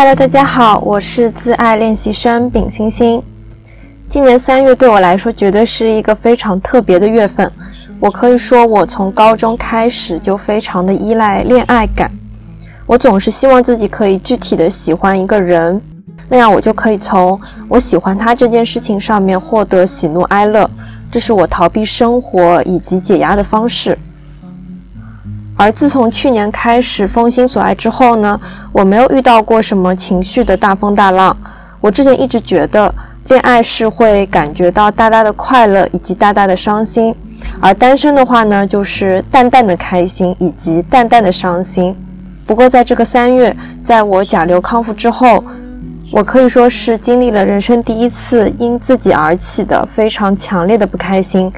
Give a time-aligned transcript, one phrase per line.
[0.00, 3.22] Hello，大家好，我是自爱练习生丙星星。
[4.08, 7.52] 今年三月对我来说绝对是一个非常特别的月份。
[8.00, 12.10] 我可以说，我从高中开始就非常的依赖恋爱感。
[12.86, 15.78] 我总是希望自己可以具体的喜欢一个人，
[16.30, 20.70] 那样我就可以从我喜欢他这件事情上面获得喜怒哀乐，
[21.10, 23.98] 这是我逃避生活以及解压的方式。
[25.60, 28.40] 而自从去年开始封心所爱之后呢，
[28.72, 31.36] 我没有遇到过什么情绪的大风大浪。
[31.82, 32.90] 我之前一直觉得
[33.28, 37.14] 恋爱是会感觉到大大的快乐以及大大的伤心，
[37.60, 41.94] 而单身的话呢，就是淡淡的开心以及淡淡的伤心。
[42.46, 43.54] 不过在这个三月，
[43.84, 45.44] 在我甲流康复之后，
[46.10, 51.52] 我可以说是经历了人生第一次因自己而起的非常强烈的不开心。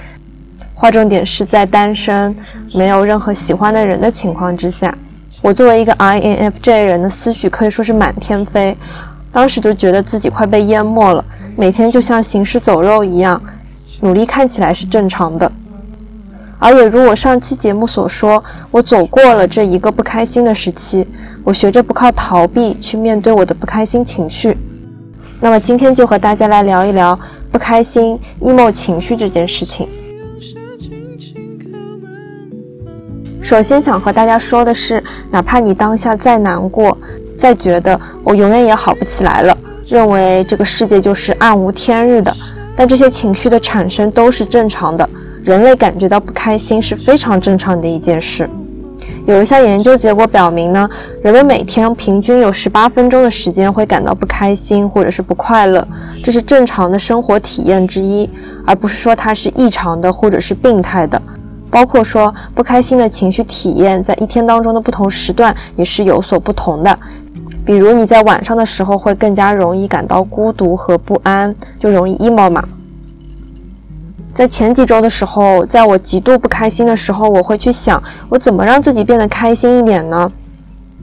[0.82, 2.34] 划重点是在单身、
[2.74, 4.92] 没有任何喜欢的人的情况之下，
[5.40, 8.76] 我作为一个 INFJ 人的思绪可以说是满天飞。
[9.30, 13.40] 当时就觉得自己快被淹没了，每天就像行尸走肉一样，
[14.00, 15.52] 努力看起来是正常的。
[16.58, 21.06] 而也如我上期节目所说，我走过了这一个不开心的时期，
[21.44, 24.58] 我学着不靠逃避去面对我的不开心情绪。
[25.38, 27.16] 那么今天就和大家来聊一聊
[27.52, 29.88] 不开心 emo 情绪这件事情。
[33.52, 36.96] 首先想和大家说的是，哪怕你当下再难过，
[37.36, 39.54] 再觉得我永远也好不起来了，
[39.86, 42.34] 认为这个世界就是暗无天日的，
[42.74, 45.06] 但这些情绪的产生都是正常的。
[45.44, 48.48] 人类感觉到不开心是非常正常的一件事。
[49.26, 50.88] 有一项研究结果表明呢，
[51.22, 55.86] 人们每天平均有十八分钟的时间会感到不开心或者是不快乐，
[56.24, 58.30] 这是正常的生活体验之一，
[58.64, 61.20] 而不是说它是异常的或者是病态的。
[61.72, 66.98] 包括说不开心的情绪体验，在一天当中的不同时段也是有所不同的。
[67.64, 72.62] 比如你在晚上的时候会更加容易感到孤独和不安，就容易 emo 嘛。
[74.34, 80.30] 在前几周的时候，在我极度不开心的时候，我会去想我怎么让自己变得开心一点呢？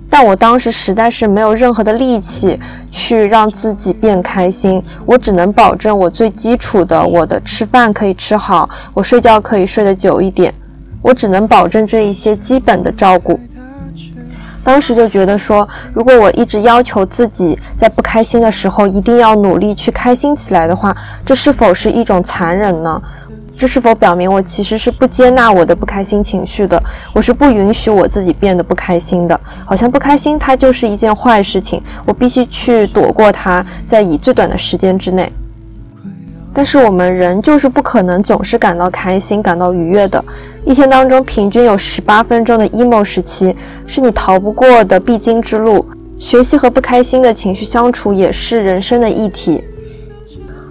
[0.09, 2.59] 但我当时实在是没有任何的力气
[2.89, 10.53] 去让自己变开心，我只能保证我最基础的，我的吃饭可以吃好，我睡觉可以睡得久一点。
[11.01, 13.39] 我只能保证这一些基本的照顾。
[14.61, 20.95] 当时就觉得说，如果我一直要求自己在不开心的时候一定要努力去开心起来的话，
[21.25, 23.01] 这是否是一种残忍呢？
[23.59, 26.81] 这是否表明我其实是不接纳我的不开心情绪的？
[27.11, 29.37] 我是不允许我自己变得不开心的？
[29.65, 35.29] 好像不开心它就是一件坏事情，我必须去躲过它，在以最短的时间之内。
[36.53, 40.23] 但是我们人就是不可能总是感到开心、感到愉悦的。
[40.63, 43.53] 一天当中平均有十八分钟的 emo 时期，
[43.85, 45.85] 是你逃不过的必经之路。
[46.17, 49.61] 学习和不开心的情绪相处也是人生的议题。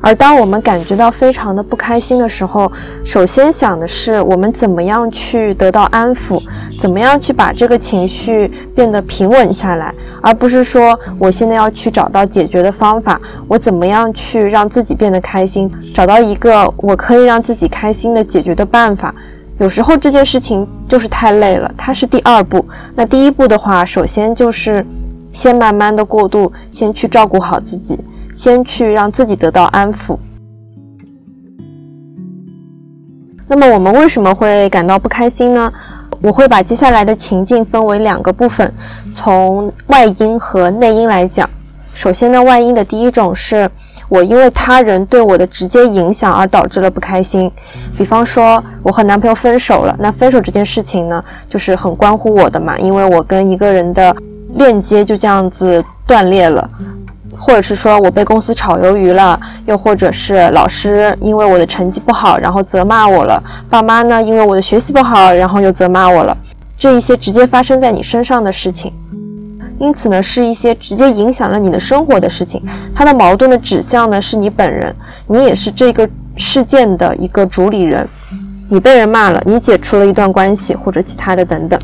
[0.00, 2.70] 而当我们感觉到非常的不开心的时候，
[3.04, 6.40] 首先想的是我们怎么样去得到安抚，
[6.78, 9.92] 怎么样去把这个情绪变得平稳下来，
[10.22, 19.14] 而不是说我现在要去找到解决的方法，我怎么样去让自己变得开心，找到一个我可以让自己开心的解决的办法。
[19.58, 22.64] 有时候这件事情就是太累了，它是第二步。
[22.94, 24.86] 那第一步的话，首先就是
[25.32, 27.98] 先慢慢的过渡，先去照顾好自己。
[28.38, 30.16] 先去让自己得到安抚。
[33.48, 35.72] 那么我们为什么会感到不开心呢？
[36.22, 38.72] 我会把接下来的情境分为两个部分，
[39.12, 41.50] 从外因和内因来讲。
[41.94, 43.68] 首先呢，外因的第一种是
[44.08, 47.50] 我因为他人对我的直接影响而导致了不开心。
[47.96, 54.14] 比方说，我和男朋友分手了，那分手这件事情呢，就是很关乎我的嘛，因为我跟一个人的
[54.54, 56.70] 链接就这样子断裂了。
[57.38, 66.36] 或者是说我被公司炒鱿鱼了，又或者是老师因为我的成绩不好，然后责骂我了；爸妈呢，因为我的学习不好，然后又责骂我了。
[66.76, 68.92] 这一些直接发生在你身上的事情，
[69.78, 72.62] 因此呢，是一些直接影响了你的生活的事情。
[72.94, 74.94] 它的矛盾的指向呢，是你本人，
[75.26, 78.08] 你也是这个事件的一个主理人。
[78.70, 81.80] 你被人骂了，你解除了一段关系，或者其他的等等。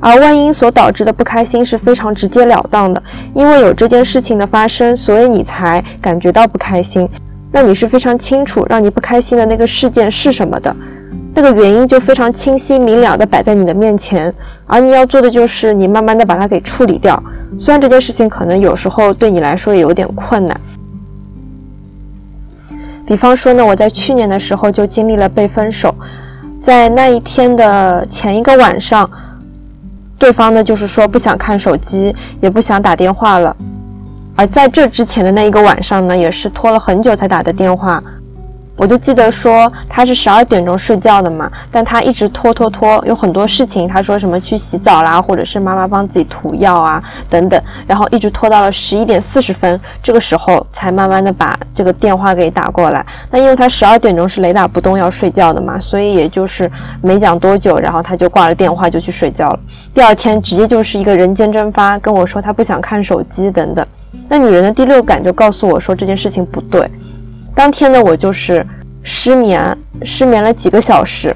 [0.00, 3.02] 而外因所导致的不开心是非常直截了当的，
[3.34, 7.08] 因为有这件事情的发生，所以你才感觉到不开心。
[7.50, 10.76] 那你是非常清楚让你不开心的那个事件是什么的，
[11.34, 14.32] 那个原因就非常清晰明了的摆在你的面前，
[14.66, 17.20] 而你要做的就是你慢慢的把它给处理掉。
[17.58, 20.60] 虽然这件事情可能有时候对你来说也有点困难，
[23.04, 25.92] 比方说呢，我在去年的时候就经历了被分手，
[26.60, 29.10] 在那一天的前一个晚上。
[30.18, 33.56] 对方呢就是说不想看手机，也不想打电话了。
[34.34, 38.02] 而在这之前的那一个晚上呢，也是拖了很久才打的电话。
[38.78, 53.04] 我就记得说他是十二点钟睡觉的嘛，但他一直拖拖拖，有很多事情，他说什么去洗澡啦，或者是妈妈帮自己涂药啊等等，然后一直拖到了十一点四十分，这个时候才慢慢的把这个电话给打过来。
[53.32, 56.70] 那因为他十二点钟是雷打不动要睡觉的嘛，所以也就是
[57.02, 59.58] 没讲多久，然后他就挂了电话就去睡觉了。
[59.92, 63.84] 第二天直接就是一个人间蒸发，跟我说他不想看手机等等。
[64.28, 66.88] 那女人的第六感就告诉我说这件事情不对。
[67.54, 68.66] 当天呢，我就是
[69.02, 71.34] 失眠，失眠了几个小时。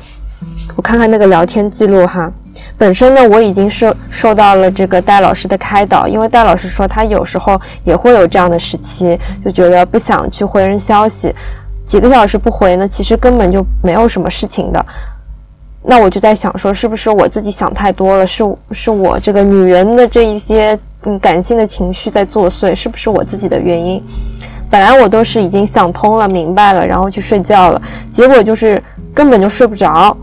[0.76, 2.32] 我看看那个聊天记录哈，
[2.78, 11.34] 本身呢我已经是受到了这个戴老师的开导，因为戴老师说他有时候也会有这样的时期，就觉得不想去回人消息，
[11.84, 14.84] 几个小时不回呢，其实根本就没有什么事情的。
[15.84, 18.26] 那我就在想说，是不是我自己想太多了？
[18.26, 22.74] 是是我这个女人的这一些嗯感性的情绪在作祟？
[22.74, 24.02] 是不是我自己的原因？
[24.72, 28.82] 本来我都是已经想通了、明白了，然后去睡觉了，结果就是
[29.12, 30.16] 根本就睡不着。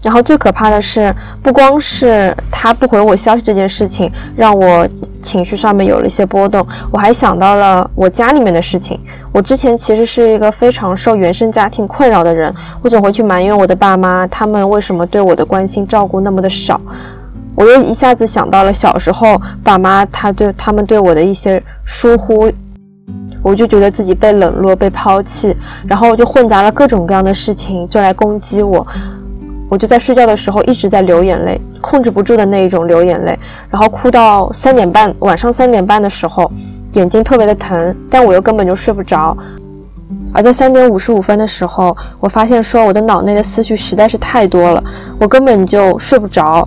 [0.00, 1.12] 然后最可怕的是，
[1.42, 4.88] 不光是他不回我消息这件事情让我
[5.20, 8.96] 情绪上面有了一些波动，我还想到了我家里面的事情。
[9.32, 16.80] 我之前其实是一个非常受原生家庭困扰的人，我总会去埋怨我的爸妈，他们为什么对我的关心照顾那么的少。
[17.56, 22.48] 我又一下子想到了小时候爸妈他对他们对我的一些疏忽。
[23.42, 25.56] 我就觉得自己被冷落、被抛弃，
[25.86, 28.86] 然后就混杂了各种各样的事情，就来攻击我。
[29.70, 33.38] 我就在睡觉的时候一直在流眼泪，控制不住的那一种流眼泪，
[33.68, 36.50] 然后哭到三点半，晚上三点半的时候，
[36.92, 39.36] 眼睛特别的疼，但我又根本就睡不着。
[40.32, 44.82] 而在三点五十五分的时候，我发现说我的脑内的思绪实在是太多了，
[45.18, 46.66] 我根本就睡不着。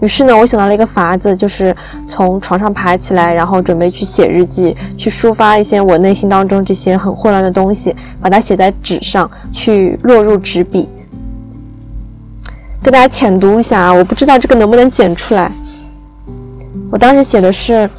[0.00, 1.74] 于是呢，我想到了一个法子，就是
[2.06, 10.88] 从床上爬起来，然后准备去写日记，去抒发一些我内心当中这些很混乱的东西，把它写在纸上，去落入纸笔。
[12.80, 15.50] 跟大家浅读一下啊，我不知道这个能不能剪出来。
[16.92, 17.90] 我当时写的是，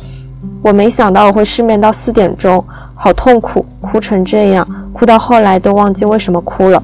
[0.62, 2.64] 我没想到我会失眠到四点钟，
[2.96, 6.82] 好痛苦，哭成这样，哭到后来都忘记为什么哭了。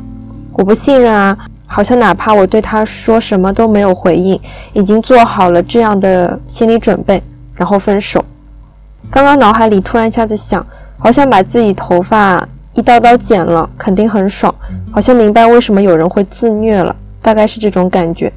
[0.52, 1.38] 我不信任啊。
[1.68, 4.40] 好像哪怕我对他说什么都没有回应，
[4.74, 7.22] 已经做好了这样的心理准备，
[7.56, 8.24] 然后分手。
[9.10, 10.66] 刚刚脑海里突然一下子想，
[10.98, 14.54] 好想把自己头发一刀刀剪了，肯定很爽。
[14.92, 18.32] 好像明白为什么有人会自虐了，大概是这种感觉。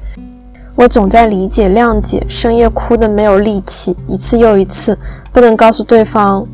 [0.75, 4.97] 我总在理解、谅解，深夜哭的没有力气，一次又一次，
[5.31, 6.47] 不能告诉对方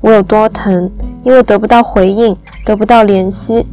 [0.00, 0.90] 我有多疼，
[1.22, 3.66] 因为得不到回应，得不到联系。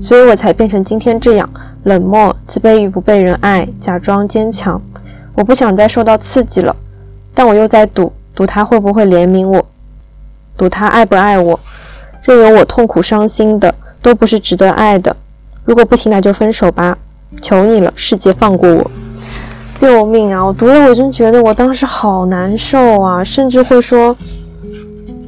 [0.00, 1.48] 所以我才变成今天这样
[1.84, 4.80] 冷漠、自卑与不被人爱，假装坚强。
[5.34, 6.74] 我不想再受到刺激了，
[7.34, 9.64] 但我又在赌，赌他会不会怜悯我，
[10.56, 11.58] 赌他爱不爱我。
[12.22, 15.16] 任由我痛苦伤心的，都不是值得爱的。
[15.64, 16.98] 如果不行，那就分手吧，
[17.40, 18.90] 求你了，世界放过我！
[19.74, 20.44] 救命啊！
[20.44, 24.14] 我读了，我真觉得我当时好难受啊，甚至会说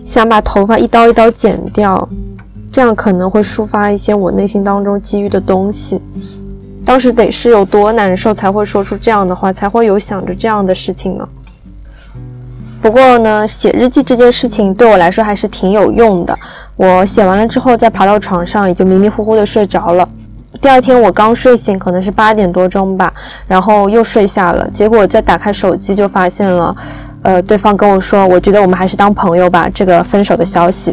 [0.05, 2.09] 想把头发一刀一刀剪掉。
[2.75, 6.03] 这样可能会抒发一些我内心当中积郁的东西。
[6.85, 11.29] 当时得是有多难受才会说出这样的话，才会有想着这样的事情呢？
[12.83, 16.37] 不过呢，写日记这件事情对我来说还是挺有用的。
[16.75, 20.09] 我写完了之后，再爬到床上，也就迷迷糊糊的睡着了。
[20.61, 23.15] 第二天我刚睡醒，可能是八点多钟吧，
[23.47, 24.69] 然后又睡下了。
[24.71, 26.75] 结果再打开手机，就发现了，
[27.23, 30.93] 呃，对方跟我说：“我觉得我们还是当朋友吧。”这个分手的消息。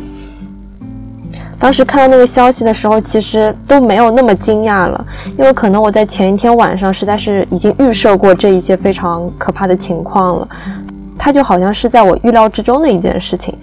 [1.62, 5.06] 当时看到那个消息的时候，其实都没有那么惊讶了，
[5.38, 10.48] 因为可能我在前一天晚上实在是已经预设过这一些非常可怕的情况了，
[11.20, 13.56] 它就好像是在我预料之中的一件事情。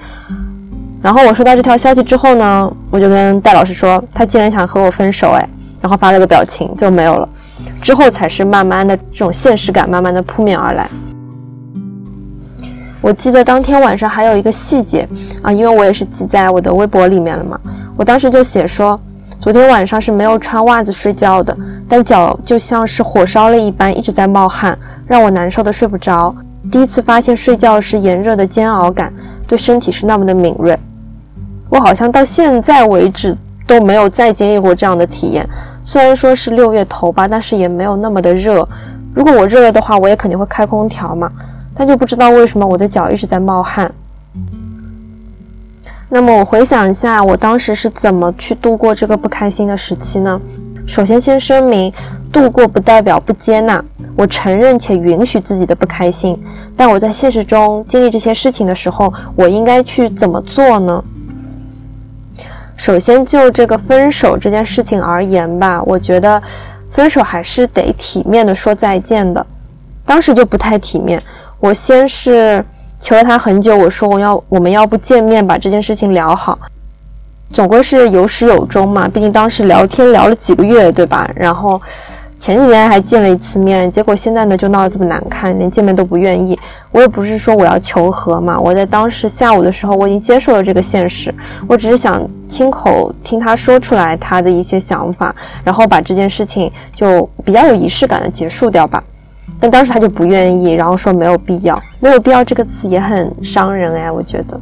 [1.03, 5.49] 然后我收到这条消息之后呢，我就跟戴老师说，他竟然想和我分手，哎，
[5.83, 7.29] 然后发了个表情就没有了。
[7.83, 10.89] 之后才是慢慢的这种现实感慢慢的扑面而来。
[13.01, 15.09] 我记得当天晚上还有一个细节
[15.43, 17.59] 啊，因为我也是记在我的微博里面了嘛。
[17.99, 18.99] 我当时就写说，
[19.41, 21.55] 昨天晚上是没有穿袜子睡觉的，
[21.89, 26.33] 但脚就像是火烧了一般，一直在冒汗，让我难受的睡不着。
[26.71, 29.13] 第一次发现睡觉时炎热的煎熬感，
[29.49, 30.79] 对身体是那么的敏锐。
[31.69, 33.37] 我好像到现在为止
[33.67, 35.45] 都没有再经历过这样的体验。
[35.83, 38.67] 虽然说是六月头吧，但是也没有那么的热。
[39.13, 41.29] 如果我热了的话，我也肯定会开空调嘛。
[41.75, 43.93] 但就不知道为什么我的脚一直在冒汗。
[46.11, 50.41] 那么我回想一下，我当时是怎么去度过这个不开心的时期呢？
[50.87, 51.93] 首先，先声明，
[52.33, 53.85] 度过不代表不接纳。
[54.17, 56.37] 我承认且允许自己的不开心，
[56.75, 61.05] 但我在现实中经历这些事情的时候，我应该去怎么做呢？
[62.77, 66.43] 首先就这个分手这件事情而言吧，我觉得
[66.89, 69.47] 分手还是得体面的说再见的。
[70.07, 71.23] 当时就不太体面，
[71.61, 72.65] 我先是
[73.01, 76.59] 求了他很久，我说我要我们要不见面把这件事情聊好，
[77.53, 81.31] 总归是有始有终嘛，毕竟当时聊天聊了几个月，对吧？
[81.35, 81.81] 然后。
[82.41, 86.57] 前几天还见了一次面，结果现在呢就闹得这么难看，连见面都不愿意。
[86.93, 91.35] 我也不是说我要求和嘛，我在当时下午的时候我已经接受了这个现实，
[91.67, 99.03] 我只是想亲口听他说出来他的一些想法，然后把这件事情就比较有仪式感的结束掉吧。
[99.61, 104.61] 但当时他就不愿意，然后说没有必要，没有必要这个词也很伤人哎，我觉得。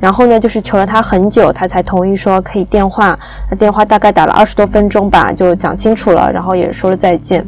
[0.00, 3.18] 然后呢，就是求了他很久，他才同意说可以电话。
[3.50, 7.44] 那电话大概打了二十多分钟吧，就讲清楚了，然后也说了再见。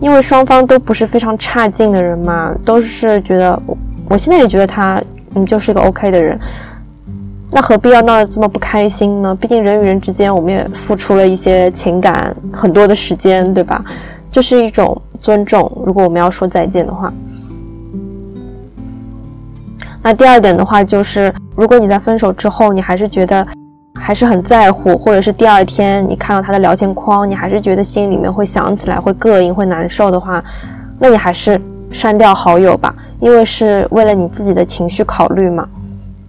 [0.00, 3.76] 因为双方都不是非常差劲的人嘛，都是觉得我，
[4.10, 5.02] 我现在也觉得他，
[5.34, 6.38] 嗯，就是一个 OK 的人。
[7.50, 9.34] 那何必要闹得这么不开心呢？
[9.34, 13.84] 毕竟人与人之间，我们也付出了一些情感，很多的时间，对吧？
[14.30, 15.70] 这是一种尊重。
[15.86, 17.10] 如果我们要说再见的话。
[20.02, 23.46] 那第二点的话，就是如果你在分手之后，你还是觉得
[23.94, 30.42] 还是很在乎，或者是第二天你看到他的聊天框，你还是觉得心里面会想起来，会膈应，会难受的话，
[30.98, 31.60] 那你还是
[31.92, 35.68] 删掉好友吧，因为是为了你自己的情绪考虑嘛。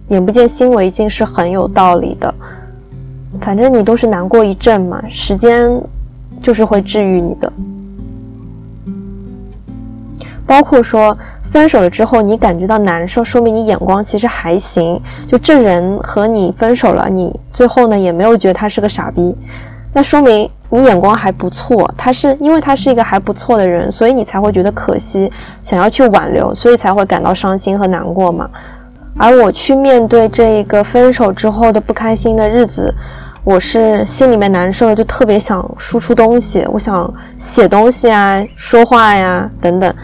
[0.08, 2.32] 眼不见心为净是很有道理的，
[3.40, 5.68] 反正你都是难过一阵嘛，时间
[6.40, 7.52] 就是会治愈你的，
[10.46, 11.16] 包括说。
[11.44, 15.00] 分手了之后，你感觉到难受，说明你眼光其实还行。
[15.28, 19.36] 就这人和你分手了，你最后呢也没有觉得他是个傻逼，
[19.92, 21.88] 那说明你眼光还不错。
[21.96, 25.30] 他是因为他是一个还不错的人，所以你才会觉得可惜，
[25.62, 28.50] 想要去挽留，所以才会感到伤心和难过嘛。
[29.16, 32.92] 而我去面对这一个分手之后的不开心的日子，
[33.44, 39.94] 我是心里面难受了，就特别想输出东西，我想写东西啊，说话呀，等等。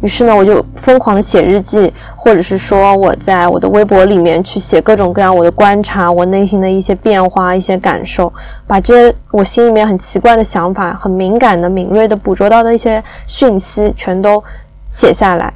[0.00, 8.32] 于是呢，我就疯狂的写日记，或者是说我在我的微博里面去写各种各样我的观察，我内心的一些变化、一些感受，
[8.66, 14.42] 把这些我心里面很奇怪的想法、很敏感的、敏锐的捕捉到的一些讯息，全都
[14.88, 15.52] 写下来。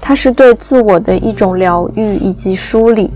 [0.00, 3.10] 它是对自我的一种疗愈以及梳理。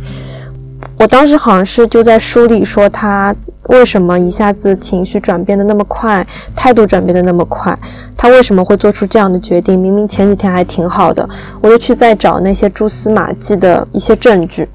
[0.99, 3.35] 我当时好像是就在梳理说他。
[3.69, 7.75] 为什么一下子情绪转变的那么快，态度转变的那么快？
[8.15, 9.81] 他为什么会做出这样的决定？
[9.81, 11.27] 明明前几天还挺好的，
[11.63, 14.69] 我就去再找那些蛛丝马迹的一些证据，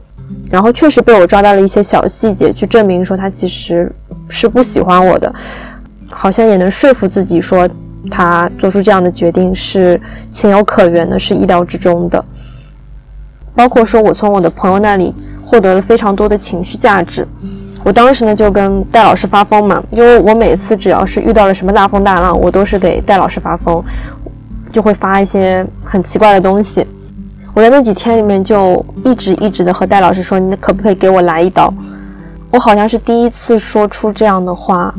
[0.50, 3.92] 然后确实被我抓到了一些小细节，去证明说他其实
[4.28, 5.32] 是不喜欢我的，
[6.10, 7.70] 好像也能说服自己说
[8.10, 12.26] 他做出这样的决定是情有可原的，是意料之中的。
[13.54, 15.14] 包括说我从我的朋友那里
[15.50, 17.28] 获得了非常多的情绪价值。
[17.84, 23.84] 我当时呢就跟戴老师发疯嘛，因为我每次只要是遇到了什么大风大浪，我都是给戴老师发疯，
[24.72, 26.86] 就会发一些很奇怪的东西。
[27.56, 31.74] 我在那几天里面就一直一直的和戴老师说：“你可不可以给我来一刀？”
[32.52, 34.94] 我好像是第一次说出这样的话，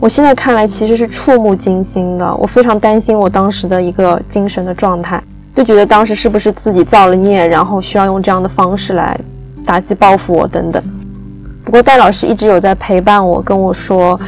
[0.00, 2.34] 我现在看来其实是触目惊心的。
[2.36, 5.22] 我非常担心我当时的一个精神的状态，
[5.54, 9.18] 就觉得当时是不是自己造了孽，然后需要用这样的方式来
[9.64, 10.82] 打击报复我等等。
[11.64, 14.18] 不过戴老师一直有在陪伴我，跟我说，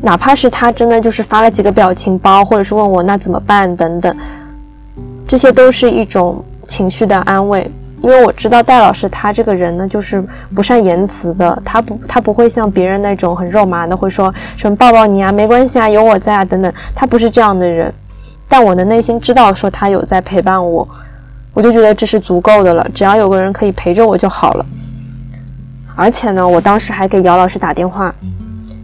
[0.00, 4.16] 哪怕是他真的就是发了几个表情包，或者是问我那怎么办等等，
[5.28, 7.70] 这些都是一种情绪的安慰。
[8.02, 17.92] 因为我知道戴老师他这个人呢，就是不善言辞的，他不他不会像别人那种很肉麻的，会说什么抱抱你啊，没关系啊，有我在啊等等，他不是这样的人。
[18.48, 20.88] 但我的内心知道说他有在陪伴我，
[21.60, 24.64] 我就觉得这是足够的了，只要有个人可以陪着我就好了。
[25.94, 28.14] 而且呢，我当时还给姚老师打电话，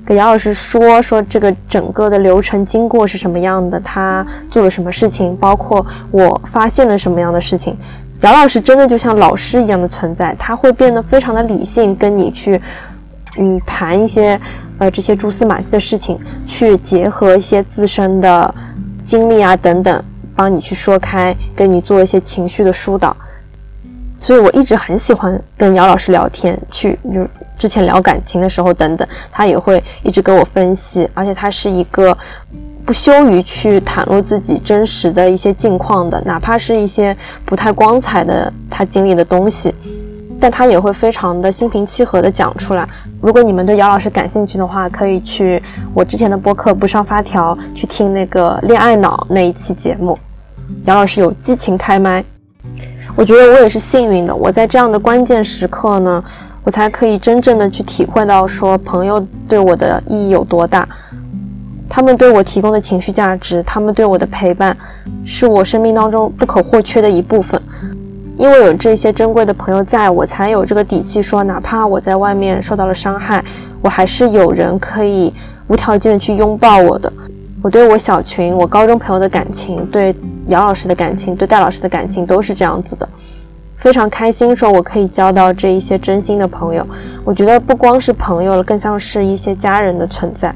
[0.05, 7.75] 给姚老师说说这个整个的流程经过是什么样的，他做了什么事情，包括我发现了什么样的事情。
[8.21, 12.61] 姚老师真的就像老师一样的存在，他会变得非常的理性，跟你去，
[13.39, 14.39] 嗯，谈一些
[14.77, 18.55] 呃这些蛛丝马迹的事情，去结合一些自身的
[19.03, 20.05] 经历啊等等，
[20.37, 23.17] 帮你去说开，跟你做一些情绪的疏导。
[24.19, 27.29] 所以我一直很喜欢跟姚老师聊天，去就
[27.59, 32.17] 之前聊感情的时候等等，他也会一直跟我分析，而且他是一个
[32.85, 37.15] 不羞于去袒露自己真实的一些境况的，哪怕是一些
[37.45, 39.75] 不太光彩的他经历的东西，
[40.41, 42.89] 但他也会非常的心平气和的讲出来。
[43.21, 45.63] 如果你们对姚老师感兴趣的话，可以去
[45.95, 50.19] 我之前的播客不上发条去听那个恋爱脑那一期节目，
[50.85, 52.25] 姚老师有激情开麦。
[53.15, 56.23] 我觉得我也是幸运的，我在这样的关键时刻呢，
[56.65, 60.87] 我才可以真正的去体会到说朋友对我的意义有多大。
[61.89, 64.77] 他们对我提供的情绪价值，他们对我的陪伴，
[65.25, 67.59] 是我生命当中不可或缺的一部分。
[68.37, 73.43] 因为有这些珍贵的朋友在，我才有这个底气说，哪怕我在外面受到了伤害，
[73.81, 75.33] 我还是有人可以
[75.69, 77.13] 无条件的去拥抱我的。
[77.63, 80.15] 我对我小群、我高中朋友的感情，对
[80.49, 83.09] 姚老师的感情，对戴老师的感情，都是这样子的。
[83.77, 86.87] 非常开心，说我可以交到这一些真心的朋友。
[87.25, 90.55] 我觉得不光是朋友了，更像是一些家人的存在。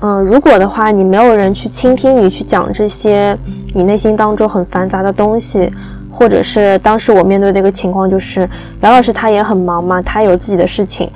[0.00, 3.36] 嗯，如果的话，你没有人去倾听你去讲这些
[3.72, 5.72] 你内心当中很繁杂的东西，
[6.14, 8.48] 或者是当时我面对的一个情况就是，
[8.82, 11.10] 姚老师他也很忙嘛，他有自己的事情，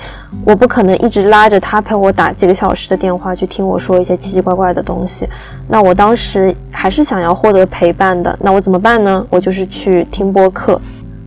[0.44, 5.28] 我不可能一直拉着他陪我打几个小时的电话去听我说一些奇奇怪怪的东西。
[5.68, 9.24] 那我当时还是想要获得陪伴的，那我怎么办呢？
[9.30, 10.80] 我就是去听播客。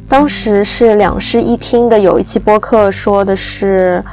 [0.09, 4.03] 当时是两室一厅的有一期播客说的是。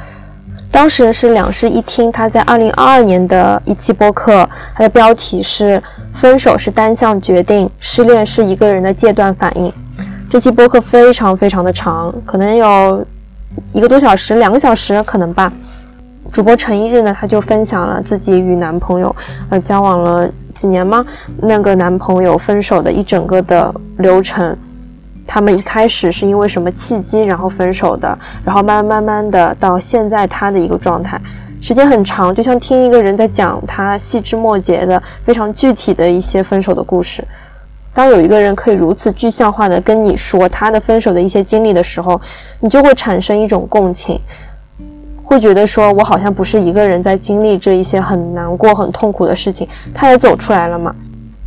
[0.71, 5.81] 当时是两室一厅，他在二零二二年的一期播客，它的标题是
[6.13, 9.73] “分手是单向决定，失恋是一个人的戒断反应”。
[10.29, 13.05] 这期播客非常非常的长，可能有
[13.73, 15.51] 一个多小时、两个小时可能吧。
[16.31, 19.13] 主播陈一日呢，他就分享了自己与男朋友
[19.49, 21.03] 呃交往了几年吗？
[21.41, 24.55] 那个男朋友分手的一整个的流程。
[25.31, 31.21] 他们一开始是因为什么契机，然后分手的，然后慢慢慢慢的到现在他的一个状态，
[31.61, 37.23] 时间很长，就像听一个人在讲他细枝末节的非常具体的一些分手的故事。
[37.93, 42.19] 当有一个人可以如此具象化的跟你说他的分手的一些经历的时候，
[42.59, 44.19] 你就会产生一种共情，
[45.23, 50.95] 会觉得说我好像不是一个人在经历这一些很难过、很痛苦的事情，他也走出来了嘛。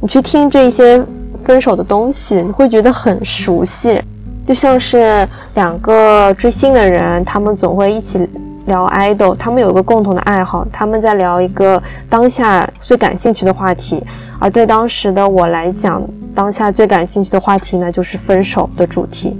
[0.00, 1.04] 你去听这一些。
[1.38, 4.00] 分手的东西，你会觉得很熟悉，
[4.46, 8.28] 就像是两个追星的人，他们总会一起
[8.66, 14.02] 聊 idol，他们有一个共同的爱好，他们在聊一个当下最感兴趣的话题。
[14.38, 16.02] 而对当时的我来讲，
[16.34, 19.36] 当下最感兴趣的话题呢，就是分手的主题。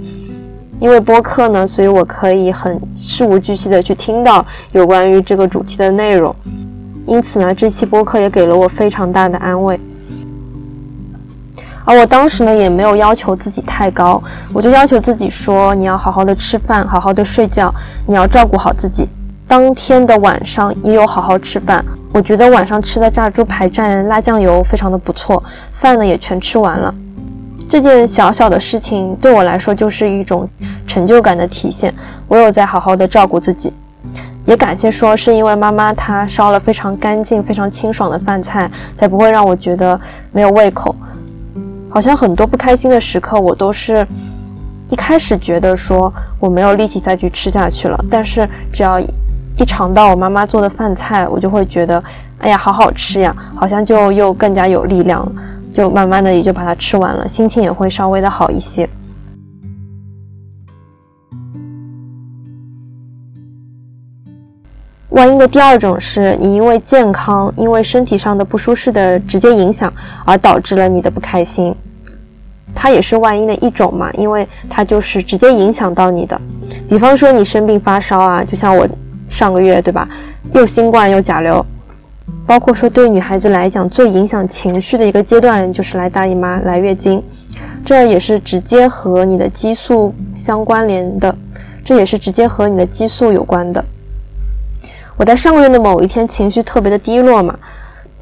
[0.79, 6.35] 因为播客呢，所以我可以很事无巨细的去听到有关于这个主题的内容，
[7.05, 9.79] 因此呢，这期播客也给了我非常大的安慰。
[11.85, 14.21] 而我当时呢，也没有要求自己太高，
[14.53, 17.73] 我就要求自己说，你要好好的吃饭，好好的睡觉，
[18.07, 19.07] 你要照顾好自己。
[19.47, 25.43] 当天的晚上也有好好吃饭，我觉得晚上吃的炸猪排蘸辣酱油非常的不错，
[25.73, 26.93] 饭呢也全吃完了。
[27.69, 30.47] 这件小小的事情对我来说就是一种
[30.87, 31.93] 成就感的体现，
[32.27, 33.73] 我有在好好的照顾自己，
[34.45, 39.99] 也感谢说是因为妈妈她烧了非常干净、非常清爽的饭菜，才不会让我觉得
[40.31, 40.95] 没有胃口。
[41.93, 44.05] 好像很多不开心的时刻，我都是
[44.89, 52.03] 一开始觉得说我没有力气再去吃下去了，但是只要一尝到我妈妈做的饭菜，我就会觉得，
[52.39, 55.31] 哎呀，好好吃呀，好像就又更加有力量，
[55.71, 58.89] 就慢慢的也就把它吃完了，心情也会稍微的好一些。
[65.13, 69.93] 万一的第二种是你因为健康，因为身体上的不舒适的直接影响
[70.25, 71.73] 而导致了你的不开心，
[72.73, 76.41] 它也是万一的一种嘛，因为它就是直接影响到你的。
[76.89, 78.89] 比方说你生病发烧啊，就像我
[79.29, 80.09] 上个月对吧，
[80.53, 81.63] 又新冠又甲流，
[82.47, 87.21] 包括说对女孩子来讲最影响情绪的一个阶段就是来大姨妈、来月经，
[87.85, 91.35] 这也是直接和你的激素相关联的，
[91.85, 93.85] 这也是直接和你的激素有关的。
[95.15, 97.57] 我在上个月的某一天情绪特别的低落嘛，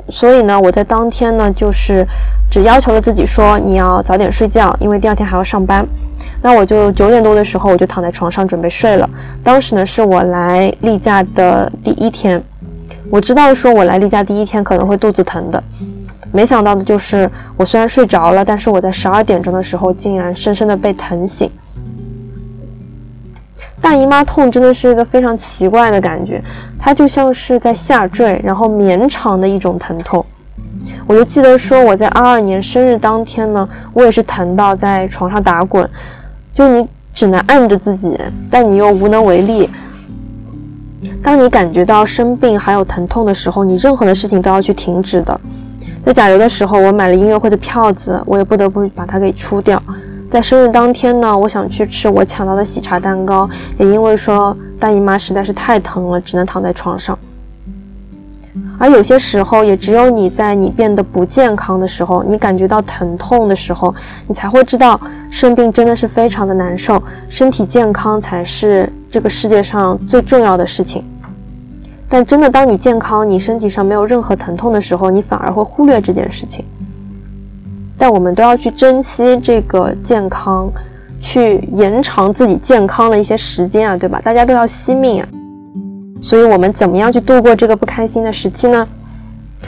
[0.09, 2.05] 所以呢，我在当天呢就是
[2.49, 5.85] 只要求了自己说你要早点睡觉，因为第二天还要上班。
[6.43, 9.09] 那我就九点多的时候我就躺在床上准备睡了。
[9.43, 12.43] 当时呢是我来例假的第一天，
[13.09, 15.63] 我知道说我来例假第一天可能会肚子疼的，
[16.31, 21.49] 没想到的就是我虽然睡着了，但是我在十二点钟的时候竟然深深的被疼醒。
[23.81, 26.41] 大姨妈痛真的是一个非常奇怪的感觉，
[26.77, 30.23] 它就像是在下坠，然后绵长的一种疼痛。
[31.07, 35.89] 我就记得说我在二二年生日当天呢，我也是疼到在床上打滚，
[36.53, 38.17] 就你只能按着自己，
[38.49, 39.69] 但你又无能为力。
[41.23, 45.39] 当你感觉到生病还有疼痛的时候，你任何的事情都要去停止的。
[46.03, 49.81] 在甲流的时候，我买了音乐会的票子，我也不得不把它给出掉。
[50.31, 57.19] 在生日当天呢，我想去吃我抢到的喜茶蛋糕，也因为说大姨妈实在是太疼了，只能躺在床上。
[58.79, 63.93] 而有些时候，也只有你在你变得不健康的时候，你感觉到疼痛的时候，
[64.25, 64.97] 你才会知道
[65.29, 71.03] 生病真的是非常的难受，身体健康才是这个世界上最重要的事情。
[72.07, 76.63] 但真的，当你健康，你身体上没有任何疼痛的时候，你反而会忽略这件事情。
[78.01, 80.67] 但我们都要去珍惜这个健康，
[81.21, 84.19] 去延长自己健康的一些时间啊，对吧？
[84.23, 85.27] 大家都要惜命啊。
[86.19, 88.87] 所以，我们怎么样去度过这个不开心的时期呢？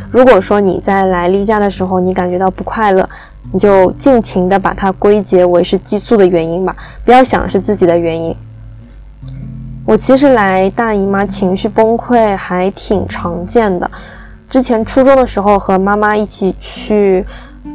[0.09, 3.07] 如果说你在来例假的时候，你感觉到不快乐，
[3.51, 8.35] 你就尽情的把它归结为是激素的原因吧，不要想是自己的原因。
[9.85, 13.91] 我其实来大姨妈情绪崩溃还挺常见的。
[14.49, 17.23] 之前初中的时候和妈妈一起去。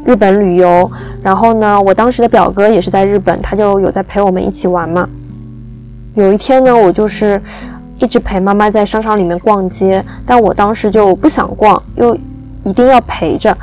[0.04, 0.90] 日本旅游，
[1.22, 5.08] 然后呢，我当时的表哥也是在日本，他就有在陪我们一起玩嘛。
[6.14, 7.40] 有一天呢，我就是
[7.98, 12.16] 一直陪妈妈在商场里面逛街，但我当时就不想逛，又
[12.64, 13.56] 一定要陪着，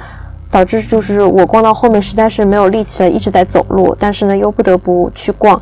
[0.49, 5.61] 导致就是我逛到后面实在是没有力气了，一直在走路，但是呢又不得不去逛，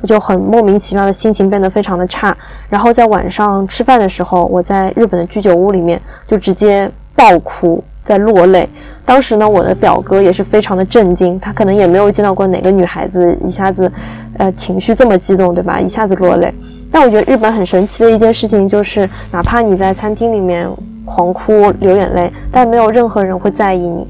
[0.00, 2.36] 我就很莫名其妙的心情变得非常的差。
[2.68, 7.82] 然后在晚上吃饭的时候，我在日本的居酒屋里面就直接爆哭。
[8.08, 8.66] 在落泪，
[9.04, 13.92] 当时呢，我的表哥也是非常的震惊，他可能也没有见到过哪个女孩子一下子，
[14.38, 15.78] 呃，情绪这么激动，对吧？
[15.78, 16.50] 一下子落泪。
[16.90, 20.66] 但我觉得日本很神奇的一件事情就是，哪怕你在餐厅里面
[21.04, 24.08] 狂哭流眼泪，但没有任何人会在意你。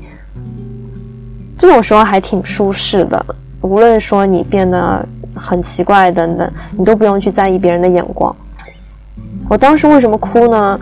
[1.59, 3.27] 这种时候还挺舒适的，
[3.63, 8.33] 无论说你变得很奇怪等等，你都不用去在意别人的眼光。
[9.49, 10.79] 我当时为什么哭呢？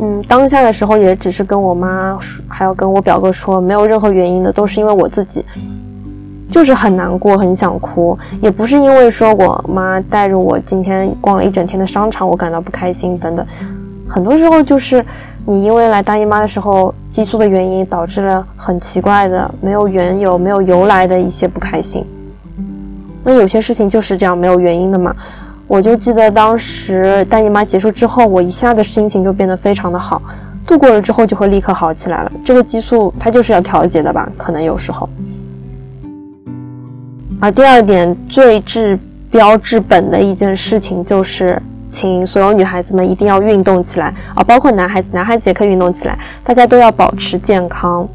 [0.00, 5.44] 嗯，当下的时候也只是跟我妈说，还要跟我表哥说，没有任何原因的，都是因为我自己，
[6.48, 13.44] 就是很难过，很想哭，也不是因为说我妈带着我今天逛了一整天的商场，我感到不开心等等。
[14.08, 15.04] 很多时候就是
[15.44, 22.06] 你因为来大姨妈的时候激素的原因，导致了很奇怪的、没有缘由、没有由来的一些不开心。
[23.24, 25.14] 那有些事情就是这样没有原因的嘛。
[25.68, 30.20] 我就记得当时大姨妈结束之后，我一下子心情就变得非常的好，
[30.66, 32.32] 度过了之后就会立刻好起来了。
[32.42, 34.26] 这个激素它就是要调节的吧？
[34.38, 35.06] 可能有时候。
[37.38, 38.98] 而第二点最治
[39.30, 48.08] 标治本的一件事情就是，请所有女孩子们一定要运动起来啊，包括男孩子，男孩子也可以运动起来，大家都要保持健康。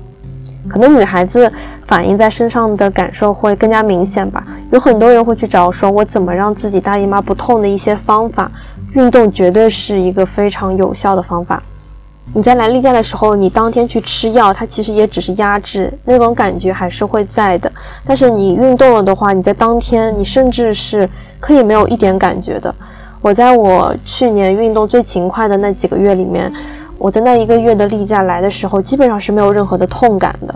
[0.69, 1.51] 可能女孩子
[1.85, 4.45] 反映在身上的感受会更加明显吧。
[4.71, 8.51] 有很多人会去找说，我怎么让自己大姨妈不痛的一些方法。
[8.93, 11.63] 运动绝对是一个非常有效的方法。
[12.33, 17.71] 你在来例假的时候，你当天去吃药，它其实也只是压制，那种感觉还是会在的。
[18.05, 22.73] 但是你运动了的话，你在当天，你甚至是可以没有一点感觉的。
[23.23, 26.51] 我在我去年运动最勤快的那几个月里面。
[26.97, 30.53] 我在那一个月的例假来的时候，基本上是没有任何的痛感的，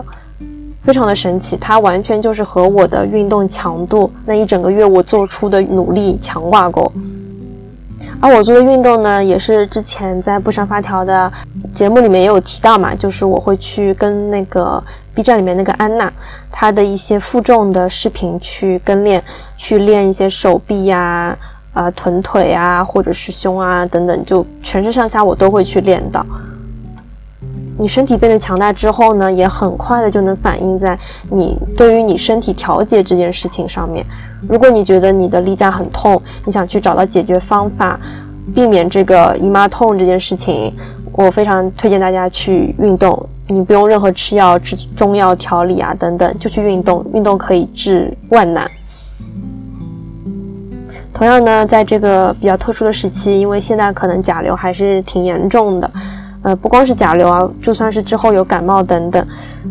[0.80, 1.56] 非常的神奇。
[1.56, 6.90] 它完全就是和我的运动强度那一整个月我做出的努力强挂钩。
[8.20, 11.30] 而我做的运动呢，也是之前在不上发条的
[11.74, 14.82] 节目里面也有提到嘛，就是我会去跟那个
[15.14, 16.10] B 站里面那个安娜，
[16.50, 19.22] 她的一些负重的视频去跟练，
[19.56, 21.36] 去练一些手臂呀。
[21.78, 26.26] 啊臀腿啊，或者是胸啊，等等，就全身上下我都会去练到。
[27.80, 30.98] 你身体变得强大之后呢，也很快的就能反映在
[31.30, 34.04] 你对于你身体调节这件事情上面。
[34.48, 38.00] 如果你觉得你的例假很痛，你想去找到解决方法，
[38.52, 40.74] 避免这个姨妈痛这件事情，
[41.12, 43.28] 我非常推荐大家去运动。
[43.46, 48.68] 你不用任何吃药、吃中药调理啊，等等，就去运动，运动可以治万难。
[51.18, 55.90] 同样呢，在这个比较特殊的时期，因为现在可能甲流还是挺严重的，
[56.42, 59.26] 呃，不光是甲流啊，就算是之后有感冒等等，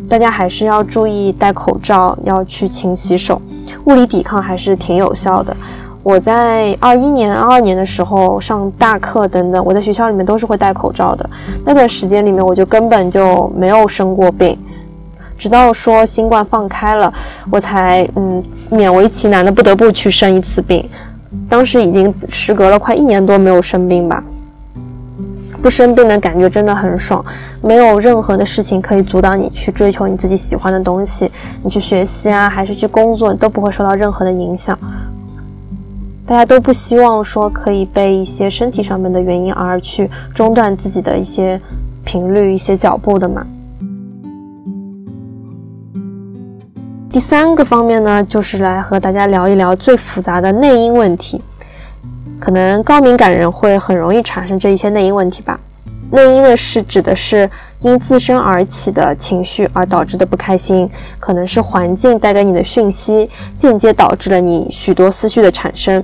[0.09, 3.41] 大家还是要注意戴口罩，要去勤洗手，
[3.85, 5.55] 物理抵抗还是挺有效的。
[6.03, 11.29] 我在二一年、二二年的时候上大课等等，我在学校里面都是会戴口罩的。
[11.63, 14.59] 那段时间里面，我就根本就没有生过病，
[15.37, 17.13] 直到说新冠放开了，
[17.49, 20.85] 我才嗯勉为其难的不得不去生一次病。
[21.49, 24.23] 当时已经时隔了快一年多没有生病吧，
[25.61, 27.23] 不生病的感觉真的很爽，
[27.61, 31.31] 没有任何的事情可以阻挡你去追求你自己喜欢的东西，
[31.63, 34.77] 你去学习啊，还是去工作，都不会受到任何的影响。
[36.25, 41.59] 大家都不希望说可以被一些身体上面的原因而去中断自己的一些
[42.03, 43.47] 频率、一些脚步的嘛。
[47.17, 51.41] 第三个方面呢，就是来和大家聊一聊最复杂的内因问题。
[52.39, 55.59] 可能高敏感人会很容易产生这一些内因问题吧。
[56.11, 57.49] 内因呢是指的是
[57.79, 60.87] 因自身而起的情绪而导致的不开心，
[61.19, 63.27] 可能是环境带给你的讯息，
[63.57, 66.03] 间接导致了你许多思绪的产生。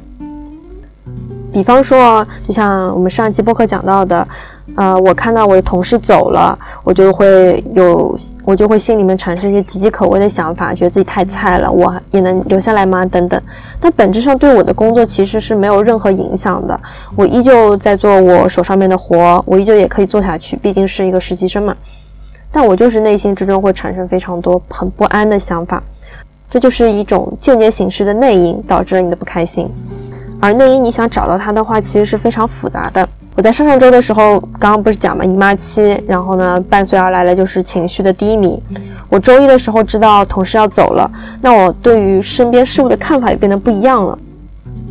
[1.54, 4.28] 比方说，就像我们上一期播客讲到的，
[4.76, 13.06] 呃，我看到我的同事走了，我就会有，我就会心里面产生一些岌岌可危的想法，觉得自己太菜了，我也能留下来吗？
[13.06, 13.40] 等等。
[13.80, 16.80] 但本质上对我的工作其实是没有任何影响的，
[17.16, 21.76] 我依旧在做我手上面的活，我依旧也可以做下去，毕竟是一个实习生嘛。
[22.50, 25.84] 但我就是内心之中会产生非常多很不安的想法，
[26.50, 29.70] 这就是一种间接形式的内因，导致了你的不开心。
[30.40, 33.08] 而内因你想找到它的话，其实是非常复杂的。
[33.36, 38.62] 我在上上周的时候，刚刚不是讲嘛，姨妈期，然后呢，伴随而来的就是情绪的低迷。
[39.10, 41.10] 我周一的时候知道同事要走了，
[41.42, 44.18] 那我对于身边事物的看法也变得不一样了。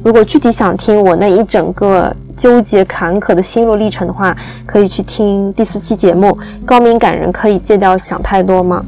[0.04, 6.28] 如果具体想听我那一整个纠结坎坷的心路历程的话，可以去听第四期节目
[6.66, 8.84] 《高敏感人可以戒掉想太多吗》。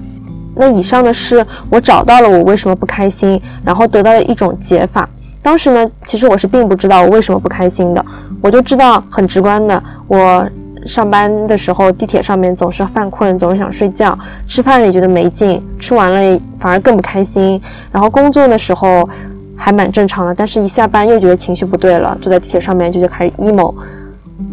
[0.56, 5.08] 那以上的是我找到了我为什么不开心，然后得到了一种解法。
[5.44, 8.02] 当时呢，其实我是并不知道我为什么不开心的，
[8.40, 10.48] 我就知道很直观的，我
[10.86, 17.60] 上班的时候地铁上面总是犯困，总是想睡觉，吃饭也觉得没劲，吃完了反而更不开心，
[17.92, 19.06] 然后工作的时候
[19.54, 23.74] 还蛮正常的，但是一下班又觉得情绪不对了，坐在地铁上面就就开始 emo。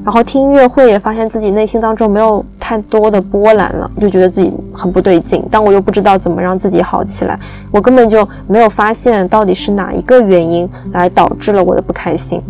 [0.03, 7.39] 然后听音乐会也发现自己内心当中没有太多的波澜了，就觉得自己很不对劲，但我又不知道怎么让自己好起来，
[7.71, 12.41] 我根本就没有发现到底是哪一个原因来导致了我的不开心。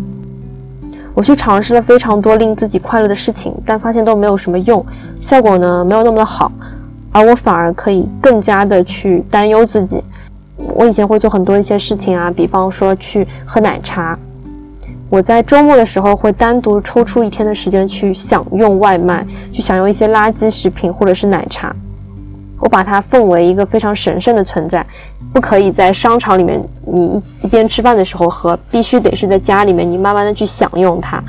[1.14, 4.84] 我去尝试了非常多令自己快乐的事情，但发现都没有什么用，
[5.20, 6.50] 效果呢没有那么的好，
[7.10, 10.02] 而我反而可以更加的去担忧自己。
[10.74, 14.18] 我以前会做很多一些事情啊，比方说去喝奶茶。
[15.12, 19.22] 我在周末的时候会单独抽出一天的时间去享用外卖，
[19.52, 21.76] 去享用一些垃圾食品或者是奶茶。
[22.58, 24.82] 我把它奉为一个非常神圣的存在，
[25.30, 31.22] 不可以在商场里面你一一边吃饭的时候喝，必须得是在家里面你慢慢的去享用它。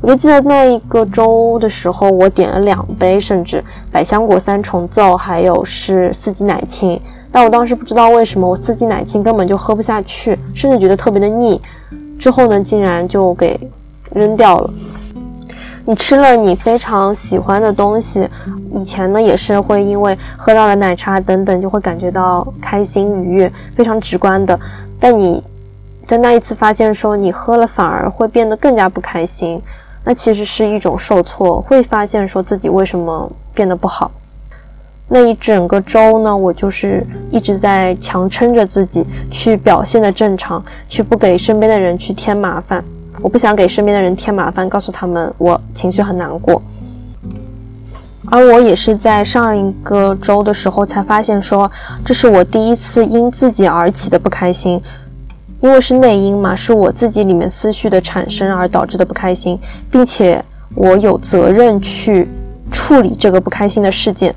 [0.00, 7.00] 我就记得那一个周的时候，我点了两杯，甚至百香果三重奏，还有是四季奶青。
[7.30, 11.60] 但我当时不知道为什么我四季奶青根本就喝不下去，甚至觉得特别的腻。
[12.18, 13.58] 之后呢，竟然就给
[14.12, 14.72] 扔掉了。
[15.86, 18.26] 你吃了你非常喜欢的东西，
[18.70, 24.58] 以前呢也是会因为喝到了奶茶等等，就会感觉到开心愉悦，非常直观的。
[24.98, 25.44] 但你
[26.06, 29.60] 在那一次发现说你喝了反而会变得更加不开心，
[30.04, 34.10] 那其实是一种受挫，会发现说自己为什么变得不好。
[35.14, 42.84] 那一整个周呢，我就是一直在强撑着自己去表现的正常，去不给身边的人去添麻烦。
[43.22, 46.60] 我不想给身边的人添麻烦，告诉他们我情绪很难过。
[48.26, 51.70] 而我也是在上一个周的时候才发现，说
[52.04, 54.82] 这是我第一次因自己而起的不开心，
[55.60, 59.56] 因为是内因嘛，是我自己里面思绪的产生而导致的不开心，
[59.92, 62.28] 并且我有责任去
[62.72, 64.34] 处理这个不开心的事件。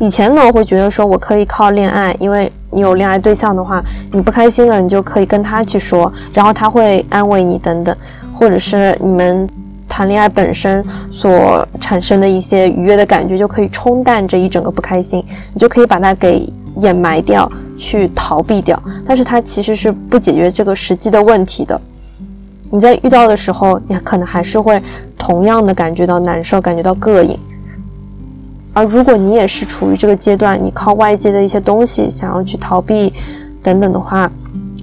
[0.00, 7.96] 以前呢，我会觉得说我可以靠恋爱，因为你有恋爱对象的话，你不开心了，你就可以跟他去说，然后他会安慰你等等，
[8.32, 9.48] 或者是你们
[9.88, 16.44] 谈恋爱本身所产生的一些愉悦的感觉，就可以冲淡这一整个不开心，你就可以把它给
[16.76, 18.80] 掩埋掉，去逃避掉。
[19.06, 21.80] 但是它其实是不解决这个实际的问题的。
[22.70, 24.82] 你在遇到的时候，你可能还是会
[25.16, 27.38] 同样的感觉到难受，感觉到膈应。
[28.74, 33.14] 而如果你也是处于这个阶段，你靠外界的一些东西想要去逃避，
[33.62, 34.30] 等等的话，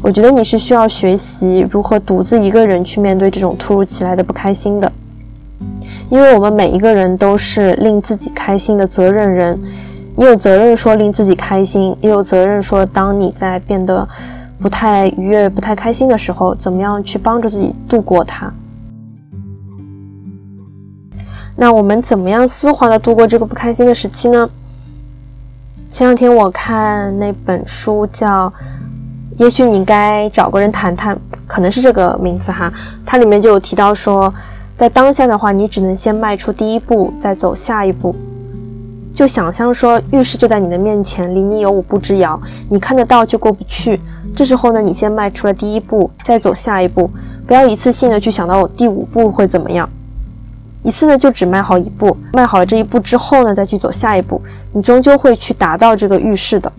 [0.02, 4.92] 我觉得你是需要学习如何独自一个人去面对这种突如其来的不开心的，
[6.10, 9.60] 因为我们每一个人都是令自己开心的责任人，
[10.16, 14.08] 你有责任说令自己开心，也有责任说当你在变得
[14.60, 18.52] 不太愉悦、不太开心的时候，怎么样去帮助自己度过它。
[21.62, 24.50] 那我们怎么样丝滑的度过这个不开心的时期呢？
[25.92, 28.50] 前两天我看那本书叫
[29.38, 32.74] 《也许你该找个人谈谈》，可能是这个名字哈。
[33.06, 34.34] 它里面就有提到说，
[34.76, 38.16] 在当下的话，你只能先迈出第一步，再走下一步。
[39.14, 44.02] 就想象说，浴室就在你的面前，离你有五步之遥，你看得到就过不去。
[44.36, 47.12] 这时候呢，你先迈出了第一步，再走下一步，
[47.46, 49.88] 不要一次性的去想到第五步会怎么样。
[50.84, 54.42] 一次呢，就只迈好一步，迈好了这一步之后呢，再去走下一步，
[54.74, 56.72] 你终究会去达到这个预示的。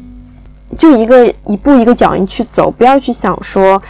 [0.77, 3.81] 就一个一步一个脚印去走，不要去想说，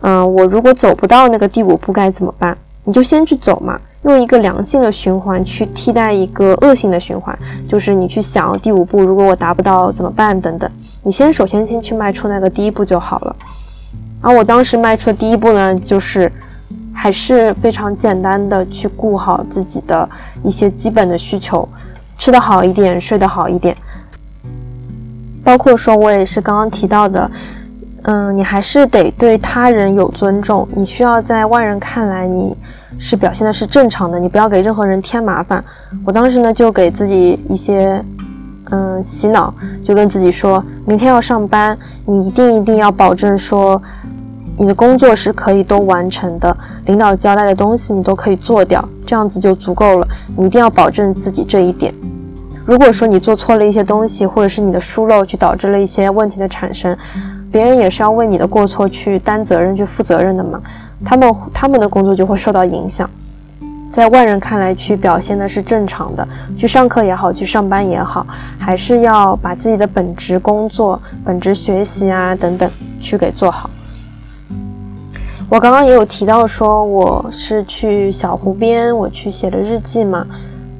[0.00, 2.56] 嗯，我如果走不到那个第五步该怎么办？
[2.84, 10.70] 你就先去走嘛，用一个良性的循环去替代一个恶性的循环，就是你去想第五步如果我达不到怎么办等等。
[11.02, 13.36] 你先首先先去迈出那个第一步就好了。
[14.20, 16.32] 而我当时迈出的第一步呢，就是
[17.00, 20.08] 还是非常简单的去顾好自己的
[20.42, 21.66] 一些基本的需求，
[22.18, 23.76] 吃得好一点，睡得好一点。
[25.44, 27.30] 包括说，我也是刚刚提到的，
[28.02, 32.56] 嗯，你还是得对他人有尊重，你需要在外人看来你
[32.98, 35.64] 是表现的是正常的，你不要给任何人添麻烦。
[36.04, 38.04] 我当时呢就给自己一些
[38.72, 43.80] 嗯洗脑，就跟自己说，明天要上班，你一定一定要保证说
[44.58, 50.08] 你的工作是可以都完成的，领导交代的东西你都可以做掉，这样子就足够了。
[50.36, 51.94] 你一定要保证自己这一点。
[52.66, 56.94] 如果说你做错了一些东西，或者是你的疏漏去导致了一些问题的产生，
[57.52, 60.60] 别人也是要为你的过错去担责任、去负责任的嘛。
[61.04, 63.08] 他们他们的工作就会受到影响。
[63.90, 68.26] 在外人看来，去表现的是正常的，去上课也好，去上班也好，
[68.58, 73.70] 还是要把自己的本职工作、本职学习啊等等去给做好。
[75.50, 80.26] 我刚刚也有提到说，我是去小湖边，我去写了日记嘛。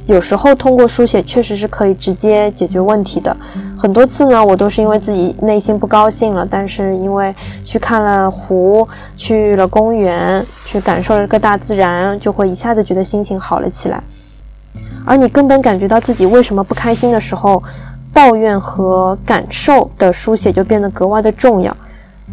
[0.04, 3.34] 有时候通过书写确实是可以直接解决问题的。
[3.78, 14.02] 很多次呢，我都是因为自己内心不高兴了，但是因为去看了湖，去了公园，去感受了个大自然，就会一下子觉得心情好了起来。
[15.06, 17.62] 而你根本感觉到自己为什么不开心的时候，
[18.12, 21.74] 抱怨和感受的书写就变得格外的重要。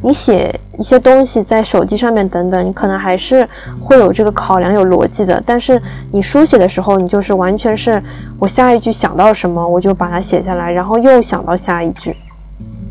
[0.02, 3.48] 你写一些东西在手机上面等等，你可能还是
[3.82, 5.42] 会有这个考量、有逻辑的。
[5.44, 5.82] 但是
[6.12, 8.02] 你书写的时候，你就是完全是
[8.38, 12.16] 我下一句想到什么，我就把它写下来，然后又想到下一句，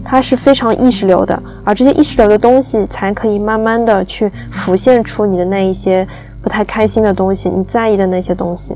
[0.04, 1.40] 它是非常意识流的。
[1.62, 6.08] 而这些意识流的东西，才可以慢慢的去浮现出你的那一些
[6.42, 8.74] 不太开心的东西，你在意的那些东西。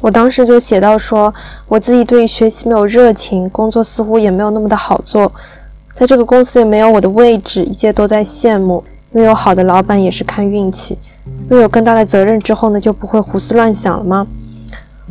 [0.00, 1.32] 我当时就写到说，
[1.66, 5.32] 我自己对学习没有热情，工作似乎也没有那么的好做。
[5.94, 8.82] 在这个公司里没有我的位置，一切都在羡慕。
[9.12, 10.98] 拥有好的老板也是看运气。
[11.50, 14.26] 拥有更大的责任之后呢，就不会胡思乱想了吗？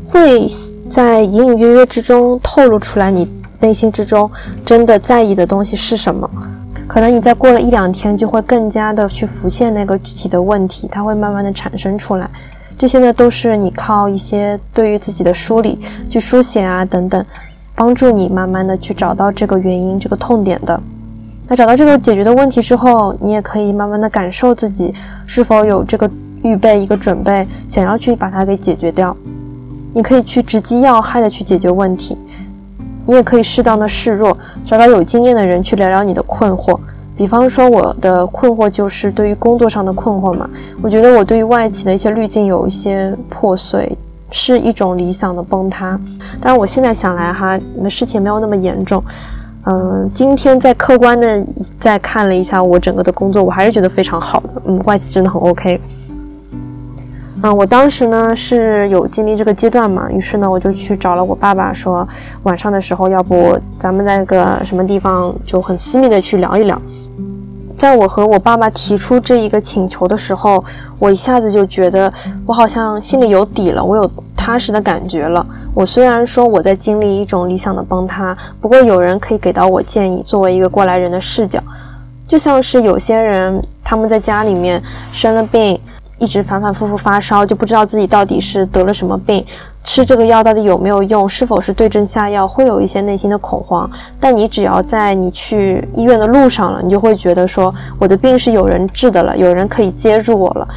[0.07, 0.45] 会
[0.89, 4.29] 在隐隐约约之中透露出来，你内心之中
[4.65, 6.27] 真的在意的东西是什么？
[6.87, 12.27] 可能你再过了一两天，就会更加的去浮现那个具体的问题，它会慢慢的产生出来。
[12.77, 17.23] 这些呢，都是你靠一些对于自己的梳理、去书写啊等等。
[17.81, 20.79] 帮助你慢慢的去找到这个原因、这个痛点的。
[21.47, 24.93] 那找到这个解决的问题之后，你也可以慢慢的感受自己
[25.25, 26.07] 是否有这个
[26.43, 29.17] 预备、一个准备，想要去把它给解决掉。
[29.95, 32.15] 你可以去直击要害的去解决问题，
[33.07, 36.79] 你也可以适当的示弱，找到有经验的人去聊聊你的困惑。
[37.17, 40.47] 比方说我的困惑就是对于工作上的困惑嘛，
[40.83, 43.97] 我觉得我对于外企的一些滤镜有一些破碎。
[44.31, 45.99] 是一种理想的崩塌，
[46.41, 49.03] 但是我现在想来哈，那事情没有那么严重。
[49.65, 51.45] 嗯，今天在客观的
[51.77, 54.61] 再看了一下我整个的工作，我还是觉得非常好的。
[54.65, 55.79] 嗯，外企真的很 OK。
[57.43, 62.07] 嗯，我当时呢是有经历这个阶段嘛，于是呢我就去找了我爸爸，说
[62.43, 66.81] 晚上的时候，要不咱们在个什么地方就很私密的去聊一聊。
[67.81, 70.63] 在我和我爸爸提出这一个请求的时候，
[70.99, 72.13] 我一下子就觉得
[72.45, 75.43] 我好像心里有底了，我有踏实的感觉了。
[75.73, 81.59] 我虽然说我在经历一种理想的崩塌，不过有人可以给到我建议，作为一个过来人的视角，
[82.27, 84.79] 就像是有些人他们在家里面
[85.11, 85.81] 生了病。
[86.21, 89.43] 一直反反复复发烧，就不知道自己到底是得了什么病，
[89.83, 93.89] 吃这个药到底有没有用，是否是对症下药，会有一些内心的恐慌。
[94.19, 100.67] 但你只要在你去医院的路上了，你就会觉得说，我的病是有人治的了，有人可以接住我了。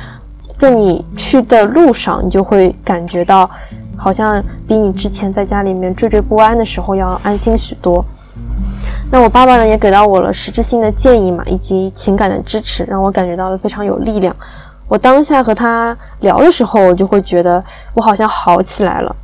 [0.57, 3.51] 在你去的路上，你就会感觉到，
[3.97, 8.03] 好像比你之前在家里面惴惴不安的时候要安心许多。
[9.11, 14.35] 那我爸爸呢，也给到我了实质性的建议嘛，以及情感的支持，让我感觉到了非常有力量。
[14.87, 17.63] 我当下和他聊的时候，我就会觉得
[17.95, 19.17] 我好像好起来了，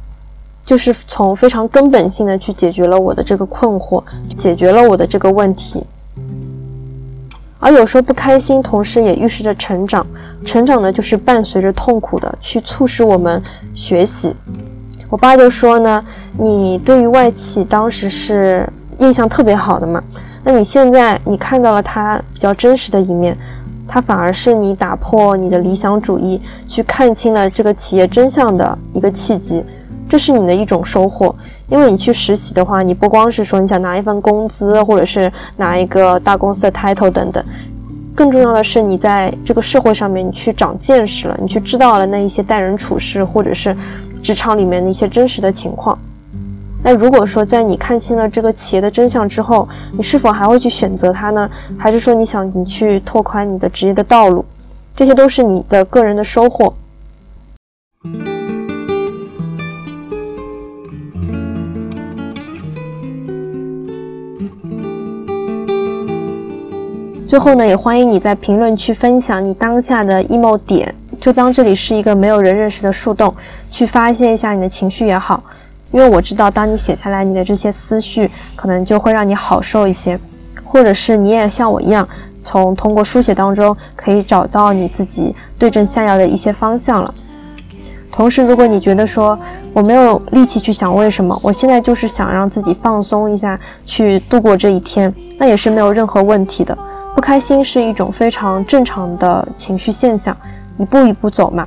[0.65, 4.03] 就是从非常根本性的去解决了我的这个困惑，
[4.39, 5.85] 解决了我的这个问题。
[7.59, 10.07] 而有时候不开心，同时也预示着成长。
[10.47, 13.43] 成长呢，就是伴随着痛苦的，去促使我们
[13.75, 14.35] 学习。
[15.11, 16.03] 我爸就说呢，
[16.39, 18.67] 你对于外企当时是
[18.99, 20.03] 印象特别好的嘛，
[20.43, 23.37] 那你现在你看到了他比较真实的一面。
[23.93, 29.64] 它反而是你打破你的理想主义，去看清了这个企业真相的一个契机。
[30.09, 31.34] 这是你的一种收获。
[31.68, 37.45] 因为你去实习的话，你不光是说你想拿一份工资，或者是拿一个大公司的 title 等等，
[38.14, 43.76] 更重要的是你在这个社会上面你去长见识了，你去知道了那一些待人处事，或者是
[44.22, 45.99] 职场里面的一些真实的情况。
[46.83, 51.49] 那如果说在你看清了这个企业的真相之后，你是否还会去选择它呢？
[51.78, 54.45] 还是说你想你去拓宽你的职业的道路？
[54.97, 56.74] 这些都是你的个人的收获。
[67.26, 73.33] 最后呢，也欢迎你在评论区分享你当下的 emo 点，就当这里是一个没有人认识的树洞，
[73.70, 75.45] 去发泄一下你的情绪也好。
[75.91, 80.18] 因为我知道，当你写下来你的这些思绪，可能就会让你好受一些，
[80.64, 82.09] 或者是你也像我一样，
[82.43, 87.12] 从通过书写当中可以找到你自己对症下药的一些方向了。
[88.12, 89.38] 同时，如果你觉得说
[89.72, 96.76] 我没有力气去想为什么，我现在就是想让自己放松一下，去度过这一天，那也是没有任何问题的。
[97.14, 100.36] 不开心是一种非常正常的情绪现象，
[100.76, 101.66] 一步一步走嘛。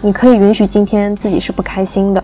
[0.00, 2.22] 你可以允许今天自己是不开心的。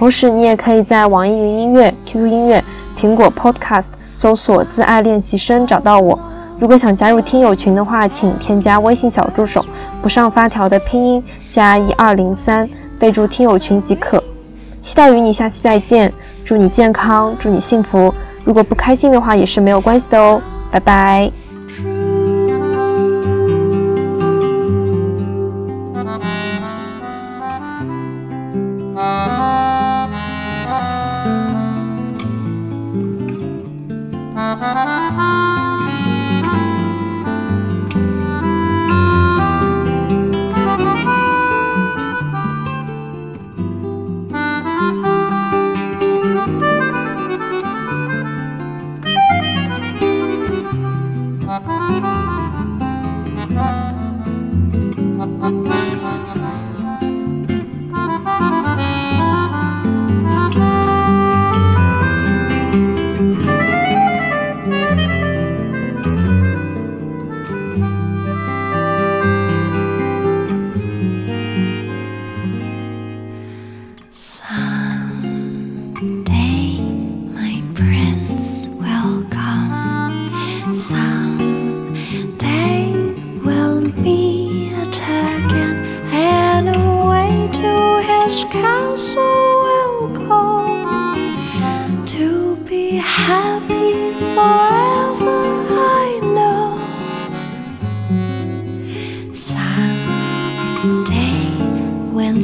[0.00, 2.64] 同时，你也可以在网易云音乐、QQ 音乐、
[2.98, 6.18] 苹果 Podcast 搜索“自爱练习生”找到我。
[6.58, 9.62] 如果想加入听友群的话，请添加微信小助手
[10.00, 12.66] “不上发条”的拼音加一二零三，
[12.98, 14.24] 备注“听友群”即可。
[14.80, 16.10] 期待与你下期再见，
[16.46, 18.14] 祝你健康，祝你幸福。
[18.42, 20.40] 如果不开心的话，也是没有关系的哦。
[20.70, 21.39] 拜拜。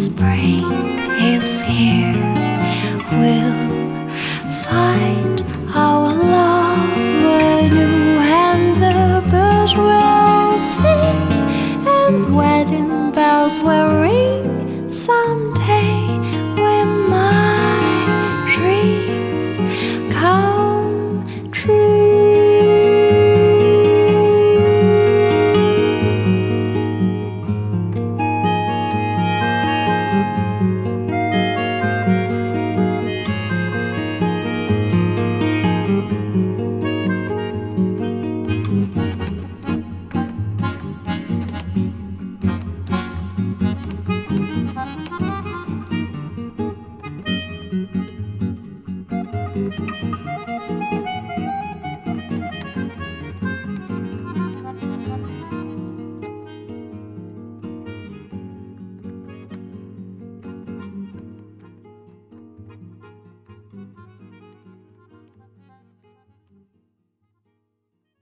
[0.06, 0.62] spring
[1.34, 2.14] is here.
[3.10, 4.08] We'll
[4.62, 5.25] find.